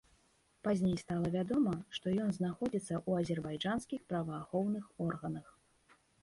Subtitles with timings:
[0.67, 5.47] Пазней стала вядома, што ён знаходзіцца ў азербайджанскіх праваахоўных органах.